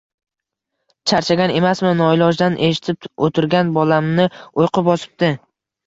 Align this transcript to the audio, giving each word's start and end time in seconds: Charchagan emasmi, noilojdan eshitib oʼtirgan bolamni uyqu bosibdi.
Charchagan 1.11 1.53
emasmi, 1.59 1.93
noilojdan 2.01 2.59
eshitib 2.71 3.09
oʼtirgan 3.29 3.73
bolamni 3.79 4.31
uyqu 4.43 4.89
bosibdi. 4.93 5.37